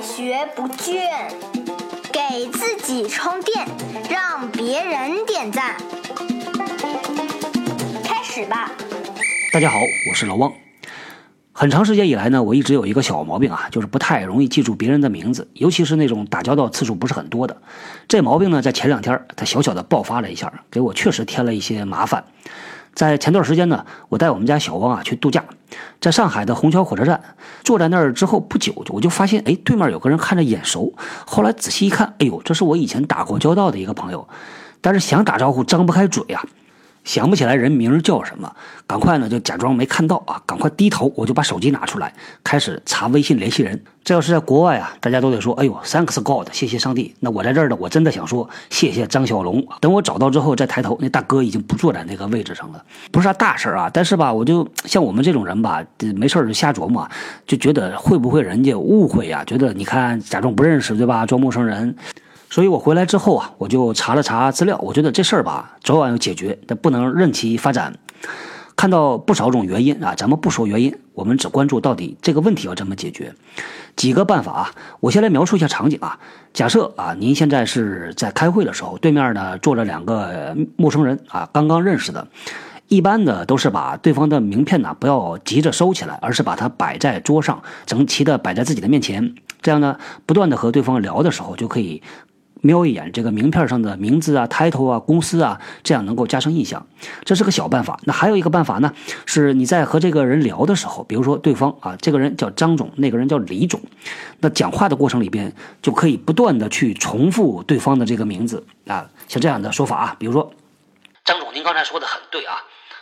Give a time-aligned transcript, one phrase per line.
[0.00, 1.02] 学不倦，
[2.10, 3.66] 给自己充电，
[4.08, 5.76] 让别人点赞。
[8.02, 8.72] 开始吧。
[9.52, 9.76] 大家好，
[10.08, 10.50] 我是老汪。
[11.52, 17.54] 很长时间以来呢，我一直有一个小毛病啊，就是不太容易记住别人的名字，尤其是那种打交道次数不是很多的。
[18.08, 22.24] 这毛病呢，在前两天它小小的爆发了一下，给我确实添了一些麻烦。
[22.94, 25.44] 在前段时间呢，我带我们家小汪啊去度假，
[26.00, 27.20] 在上海的虹桥火车站
[27.62, 30.92] 坐在那儿之后不久，我就发现哎，对面有个人看着眼熟。
[31.26, 34.28] 后来仔细一看，哎呦，这是我以前打过交道的一个朋友，
[34.80, 36.42] 但是想打招呼张不开嘴呀。
[37.10, 38.54] 想不起来人名叫什么，
[38.86, 42.14] 赶快呢就假装没看到啊，赶快低头，我就把手机拿出来，
[42.44, 43.82] 开始查微信联系人。
[44.04, 47.12] 这要是在国外啊，大家都得说，哎呦，Thanks God，谢谢上帝。
[47.18, 49.66] 那我在这儿呢，我真的想说，谢谢张小龙。
[49.80, 52.80] 等我找到之后再抬头，那大哥已经不坐在那个位置上了。
[53.10, 57.10] 不是啥大事儿啊，但是吧，我就像我们这种人吧，没事就瞎琢磨，
[57.44, 59.42] 就觉得会不会人家误会呀？
[59.44, 61.26] 觉得你看假装不认识对吧？
[61.26, 61.96] 装陌生人。
[62.50, 67.94] 所以我回来之后啊，我就查了查资料，我觉得这事儿吧，早晚要解决，但不能任其发展。
[68.74, 73.32] 看到不少种原因啊，咱们不说原因，我们只关注到底这个问题要怎么解决。
[73.94, 76.18] 几个办法啊，我先来描述一下场景啊。
[76.52, 82.26] 假设啊，您现在是在开会的时候，对面呢坐着两个陌生人啊，刚刚认识的。
[82.88, 89.36] 一般的都是把对方的名片呢，不要急着收起来，而是把它摆在桌上，整齐的摆在自己的面前。
[89.62, 92.02] 这样呢，不断的和对方聊的时候，就可以。
[92.62, 96.86] 瞄一眼这个名片上的名字啊、title 啊、公司啊，这样能够加深印象。
[97.24, 97.98] 这是个小办法。
[98.04, 98.92] 那还有一个办法呢，
[99.26, 103.80] 是你在和这个人聊的时候，比如说对方啊，这个人叫张总，那个人叫李总，
[104.40, 105.52] 那讲话的过程里边
[105.82, 110.52] 就可以不断的去重复对方的这个名字啊，像这样的说法啊，比如说，
[111.24, 112.56] 张总，您刚才说的很对啊，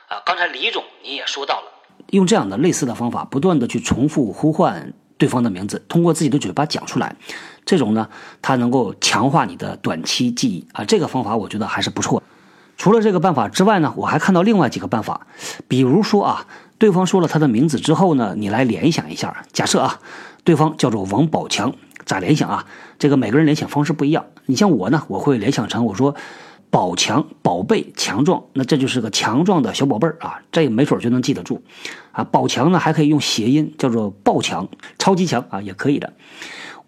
[0.08, 1.66] 啊，刚才李总您也说到了，
[2.10, 7.14] 用这样的类似的方法，不断的去重复呼唤对方的名字，通过自己的嘴巴讲出来。
[7.66, 8.08] 这种呢，
[8.40, 12.22] 它能够强化你的短期记忆啊，这个方法我觉得还是不错。
[12.78, 15.26] 除了这个办法之外呢，我还看到另外几个办法，
[15.66, 16.46] 比如说啊，
[16.78, 20.00] 对方说了他的名字之后呢，你来联想一下，假设啊，
[20.44, 21.74] 对方叫做王宝强，
[22.06, 22.64] 咋联想啊？
[22.98, 24.24] 这个每个人联想方式不一样。
[24.46, 26.14] 你像我呢，我会联想成我说
[26.70, 31.62] 宝强，宝贝，强壮，那这就是个强壮的小宝贝儿啊，这没准就能记得住
[32.12, 32.22] 啊。
[32.24, 34.68] 宝强呢，还可以用谐音叫做暴强，
[34.98, 36.12] 超级强啊，也可以的。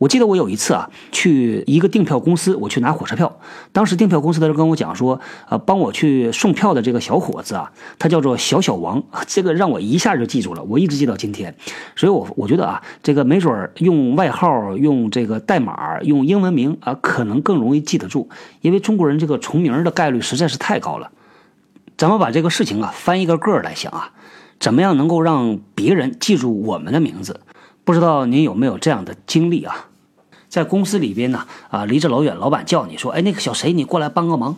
[0.00, 3.38] 我记得我有一次啊，去一个订票公司，我去拿火车票。
[3.70, 11.54] 当时订票公司的人跟我讲说，呃，帮我去送票的这个小伙子啊，他叫做小小王， 这个让我一下就记住了，我一直记到今天。
[11.96, 18.30] 所以，我我觉得啊，这个没准用外号、用这个代码、用英文名啊，可能更容易记得住，
[18.62, 21.10] 因为中国人这个重名的概率实在是太高了。
[21.98, 24.12] 咱们把这个事情啊翻一个个来想啊，
[24.58, 27.40] 怎么样能够让别人记住我们的名字？
[27.84, 29.88] 不知道您有没有这样的经历啊？
[30.50, 34.56] 在公司里边呢，啊，离着老远，老板叫你说，哎，那个小谁，你过来帮个忙。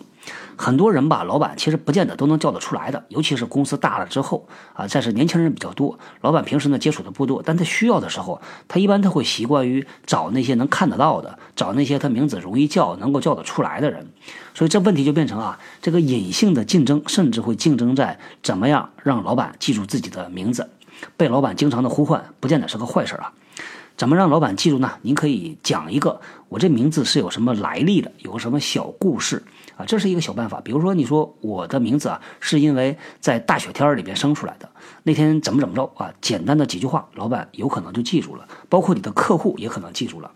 [0.57, 14.07] 很多人吧，老板其实不见得都能叫得出来的，尤其是公司大了之后，啊，再是年轻人比较多，老板平时呢接触的不多，但他需要的时候，他一般他会习惯于找那些能看得到的，找那些他名字容易叫、能够叫得出来的人。
[14.55, 20.71] 所以这问题就变成啊，这个隐性的竞争，甚至会竞争在怎么样让老板记住自己的名字。
[21.17, 23.33] 被老板经常的呼唤，不见得是个坏事啊。
[23.97, 24.93] 怎么让老板记住呢？
[25.03, 29.43] 您可以讲一个，我这名字是有什么来历的，有什么小故事
[29.77, 30.61] 啊，这是一个小办法。
[30.61, 34.69] 比如说，你说我的名字啊，是因为在大雪天里边生出来的，
[35.05, 40.31] 那天怎么怎么着啊，简单的几句话，老板有可能就记住了，包括你的客户也可能记住了。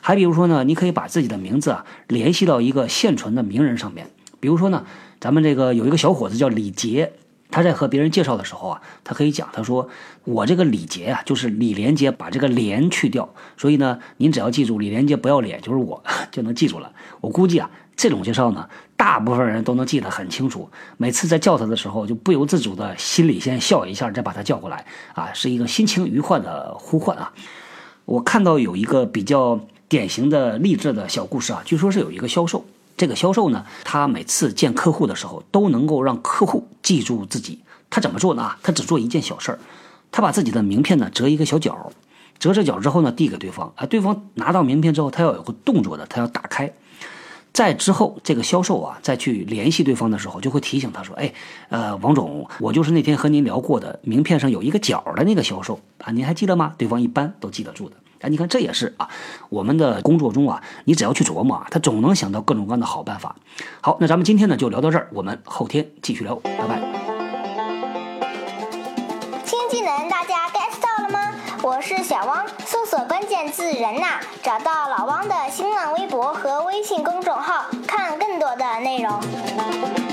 [0.00, 4.10] 还比如说呢，你可以把自己的名字啊联系到一个现存的名人上面，
[4.40, 4.84] 比如说呢，
[5.20, 7.12] 咱们这个有一个小伙子叫李杰。
[7.54, 9.88] 他在和别人介绍的时候啊，他可以讲，他说
[10.24, 16.90] 我这个李杰啊，就是李连杰把这个连去掉，所以呢，您只要记住李连杰不要脸就是我 就能记住了。
[17.20, 20.68] 我估计啊，这种介绍呢，大部分人都能记得很清楚。
[20.96, 27.32] 每次在叫他的时候，就不由自主的心里先笑一下，再把他叫过来啊，是一个心情愉快的呼唤啊。
[28.04, 32.64] 我看到有一个比较典型的励志的小故事啊，据说是有一个销售。
[32.96, 37.60] 这个销售呢，他每次见客户的时候，都能够让客户记住自己。
[37.90, 38.56] 他怎么做呢？
[38.62, 39.58] 他只做一件小事儿，
[40.10, 41.92] 他把自己的名片呢折一个小角，
[42.38, 43.72] 折着角之后呢递给对方。
[43.76, 46.72] 啊，对方拿到名片之后，他要有个动作的，他要打开。
[47.52, 51.32] 在之后，这个销售啊再去联系对方的时候，就会提醒他说：“哎，
[51.68, 57.96] 呃，王总，我就是那天和您聊过的，名片上有一个角的那个销售啊，您还记得吗？”对方一般都记得住的。
[58.20, 59.08] 哎，你看这也是啊，
[59.50, 63.36] 我们的工作中啊，你只要去琢磨啊，他总能想到各种各样的好办法。
[63.82, 66.80] 好，那咱们今天呢就聊到这儿，我们后天继续聊，拜拜。
[69.44, 71.34] 新技能大家 get 到了吗？
[71.62, 73.34] 我是小汪，搜索关键。
[73.34, 80.03] 键字“人呐”，找到老汪的新浪微博和微信公众号，看更多的内容。